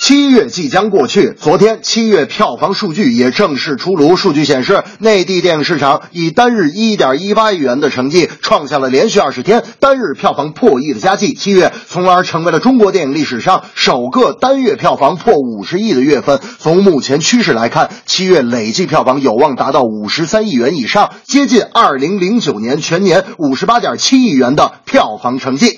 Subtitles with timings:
[0.00, 4.16] 七月即将过去，昨天七月票房数据也正式出炉。
[4.16, 11.34] 数据显示，内地电影市场以单日一点一八亿元的成绩，创下了连续二十天单日票房破亿的佳绩。
[11.34, 16.40] 七月，从而成为了中国电影历史上首个单月票房破五十亿的月份。
[16.58, 25.76] 从目前趋势来看，七月累计票房有望达到五十三亿元以上，接近二零零九年全年五十八点七亿元的票房成绩。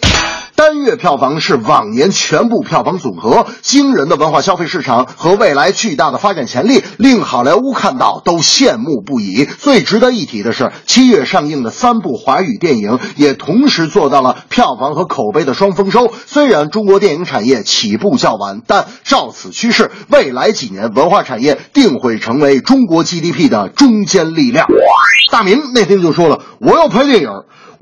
[0.61, 9.47] 单月票房是往年全部票房总和，惊人的文化消费市场和未来巨大的发展潜力，令好莱坞看到都羡慕不已。
[9.47, 16.13] 最值得一提的是，七月上映的三部华语电影也同时做到了票房和口碑的双丰收。
[16.27, 24.67] 虽然中国电影产业起步较晚，但照此趋势，未来几年文化产业定会成为中国 GDP 的中坚力量。
[25.31, 27.31] 大明那天就说了，我要拍电影。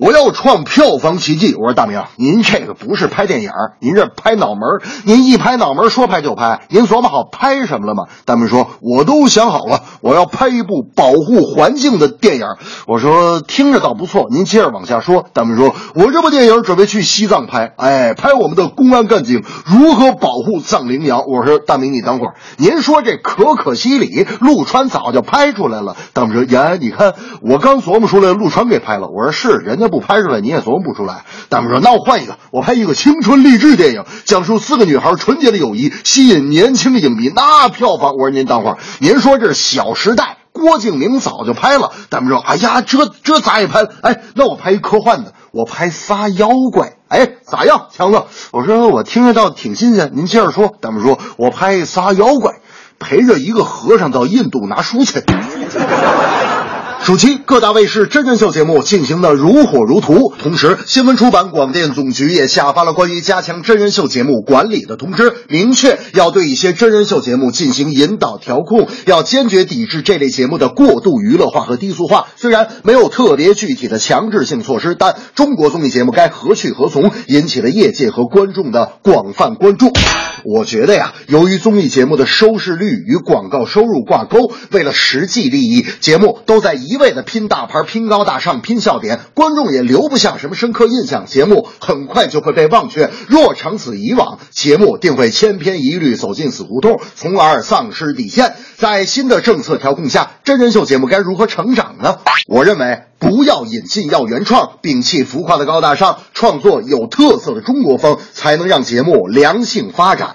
[0.01, 1.57] 我要创票房奇迹！
[1.57, 4.61] 我说大明，您这个不是拍电影，您这拍脑门
[5.03, 8.05] 您一拍脑门说拍就拍，您琢磨好拍什么了吗？
[8.25, 12.47] 大明说，我都想好了，我要拍一部保护环境的电影。
[12.87, 15.25] 我说听着倒不错，您接着往下说。
[15.33, 21.25] 大明说，我这部电影准备去西藏拍，哎，拍我们的公安干警如何保护藏羚羊。
[21.27, 25.97] 我说大明，你等会儿，您说这可可西里，陆川早就拍出来了。
[26.13, 29.09] 大明说，呀，你看我刚琢磨出来，陆川给拍了。
[29.09, 29.89] 我说是，人家。
[29.89, 31.25] 不拍出来你也琢磨不出来。
[31.49, 38.13] 大明说：“那我换一个，我拍一个青春励志电影，讲述四个女孩纯洁的友谊，吸引年轻的影迷，那票房……
[38.13, 41.93] 我说您等会儿，您说这是《小时代》，郭敬明早就拍了。
[42.11, 43.87] 大明说：哎呀，这这咋也拍？
[44.03, 48.25] 哎，那我拍一科幻的，我拍仨妖怪，哎，咋样，强子？
[48.53, 50.11] 我说我听着倒挺新鲜。
[50.13, 50.75] 您接着说。
[50.83, 52.57] 大明说：我拍仨妖怪，
[52.99, 55.23] 陪着一个和尚到印度拿书去。”
[57.09, 72.27] 暑期各大卫视真人秀节目进行的如火如荼，同时新闻出版广电总局也下发了关于加强真人秀节目管理的通知，明确要对一些真人秀节目进行引导调控，要坚决抵制这类节目的过度娱乐化和低俗化。
[72.37, 79.91] 虽然没有特别具体的强制性措施，但中国综艺节目该何去何从，引起了业界和观众的广泛关注。
[80.45, 86.99] 我觉得呀，由于综艺节目的收视率与广告收入挂钩，为了实际利益，节目都在一。
[86.99, 93.11] 味的拼大牌、拼高大上、拼笑点，观众也留不下什么深刻印象，节目很快就会被忘却。
[93.29, 98.57] 若长此以往，节目定会千篇一律走进死胡同，从而丧失底线。
[98.77, 102.19] 在新的政策调控下，真人秀节目该如何成长呢？
[102.49, 110.35] 我认为，不要引进，要原创，摒弃浮夸的高大上，创作有特色的中国风，才能让节目良性发展。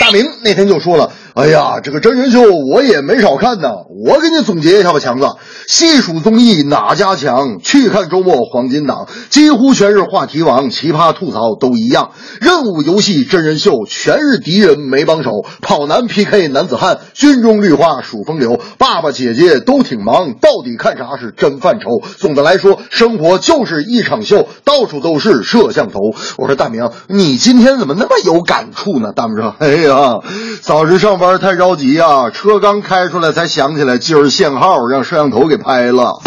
[0.00, 1.12] 大明那天就说了。
[1.32, 3.68] 哎呀，这个真人秀我也没少看呢。
[4.04, 5.28] 我给你总结一下吧，强子。
[5.68, 7.60] 细数综艺哪家强？
[7.62, 12.10] 去看周末黄金档，几乎全是话题王，奇葩吐槽都一样。
[12.40, 21.78] 任务游戏真人秀全是敌人没帮手，跑男 PK 男子汉，军中绿花数风流，爸爸姐姐都挺忙，到底看啥是真犯
[22.16, 26.00] 总的来说，生活就是一场秀，到处都是摄像头。
[26.38, 29.12] 我说大明，你今天怎么那么有感触呢？
[29.14, 30.18] 大明说， 哎呀，
[30.60, 31.20] 早上上。
[31.20, 36.22] 班太着急呀，车刚开出来才想起来今儿限号，让摄像头给拍了。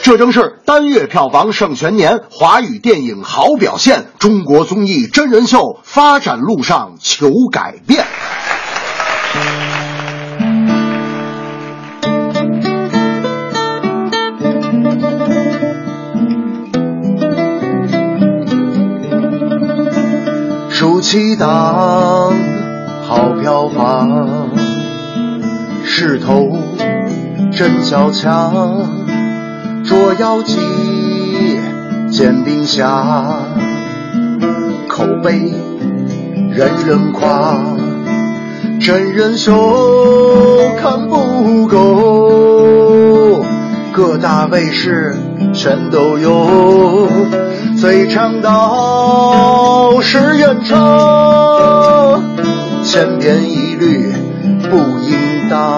[0.00, 8.06] 这正是单月票房胜全年，华语电影好表现，中国综艺真人秀发展路上求改变。
[21.10, 22.34] 七档。
[23.06, 24.50] 好票房，
[25.82, 26.58] 势头
[27.50, 28.52] 真小强，
[29.86, 30.58] 捉妖记
[32.10, 33.40] 煎饼侠，
[34.86, 35.50] 口碑
[36.50, 37.56] 人人夸，
[38.78, 39.54] 真人秀
[40.78, 43.42] 看不够，
[43.92, 45.16] 各大卫视
[45.54, 47.08] 全都有，
[47.78, 49.37] 最长到
[50.64, 52.22] 车
[52.84, 54.12] 千篇一律
[54.68, 55.77] 不应当。